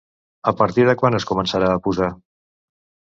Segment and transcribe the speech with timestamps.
[0.51, 2.09] A partir de quan es començarà a posar?